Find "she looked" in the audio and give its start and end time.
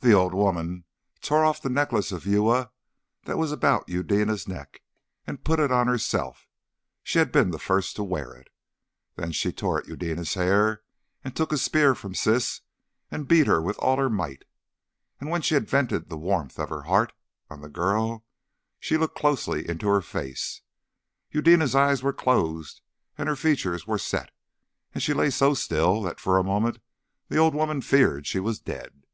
18.78-19.16